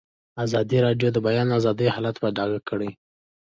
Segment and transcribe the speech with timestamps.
[0.45, 2.89] ازادي راډیو د د بیان آزادي حالت په ډاګه کړی.